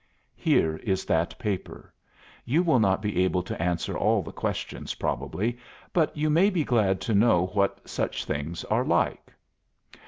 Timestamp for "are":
8.63-8.83